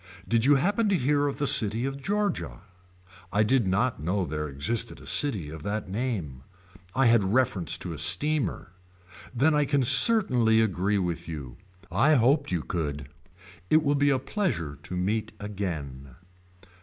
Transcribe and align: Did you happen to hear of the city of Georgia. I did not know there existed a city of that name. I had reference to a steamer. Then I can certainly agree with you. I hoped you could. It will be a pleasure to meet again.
Did 0.27 0.45
you 0.45 0.55
happen 0.55 0.89
to 0.89 0.97
hear 0.97 1.27
of 1.27 1.37
the 1.37 1.45
city 1.45 1.85
of 1.85 2.01
Georgia. 2.01 2.61
I 3.31 3.43
did 3.43 3.67
not 3.67 4.01
know 4.01 4.25
there 4.25 4.47
existed 4.49 4.99
a 4.99 5.05
city 5.05 5.51
of 5.51 5.61
that 5.61 5.87
name. 5.91 6.41
I 6.95 7.05
had 7.05 7.23
reference 7.35 7.77
to 7.77 7.93
a 7.93 7.99
steamer. 7.99 8.71
Then 9.31 9.53
I 9.53 9.65
can 9.65 9.83
certainly 9.83 10.59
agree 10.59 10.97
with 10.97 11.27
you. 11.27 11.57
I 11.91 12.15
hoped 12.15 12.51
you 12.51 12.63
could. 12.63 13.09
It 13.69 13.83
will 13.83 13.93
be 13.93 14.09
a 14.09 14.17
pleasure 14.17 14.79
to 14.81 14.97
meet 14.97 15.33
again. 15.39 16.15